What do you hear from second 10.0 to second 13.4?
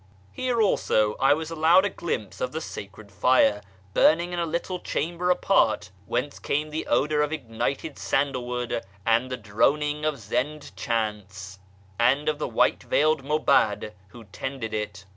of Zend chants), and of the white veiled